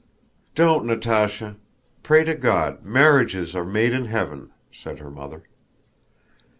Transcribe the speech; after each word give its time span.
"Don't, 0.55 0.83
Natásha! 0.87 1.57
Pray 2.01 2.23
to 2.23 2.33
God. 2.33 2.83
'Marriages 2.83 3.55
are 3.55 3.63
made 3.63 3.93
in 3.93 4.05
heaven,'" 4.05 4.49
said 4.73 4.97
her 4.97 5.11
mother. 5.11 5.43